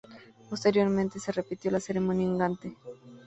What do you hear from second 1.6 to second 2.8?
la ceremonia en Gante.